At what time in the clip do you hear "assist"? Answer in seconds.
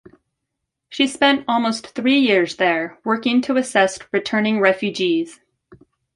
3.57-4.07